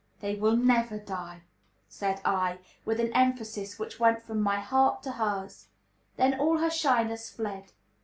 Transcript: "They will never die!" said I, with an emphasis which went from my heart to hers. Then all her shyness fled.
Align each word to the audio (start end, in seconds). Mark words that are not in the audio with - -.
"They 0.19 0.33
will 0.35 0.57
never 0.57 0.97
die!" 0.97 1.43
said 1.87 2.21
I, 2.25 2.57
with 2.85 2.99
an 2.99 3.13
emphasis 3.13 3.77
which 3.77 3.99
went 3.99 4.19
from 4.23 4.41
my 4.41 4.55
heart 4.59 5.03
to 5.03 5.11
hers. 5.11 5.67
Then 6.15 6.39
all 6.39 6.57
her 6.57 6.71
shyness 6.71 7.29
fled. 7.29 7.71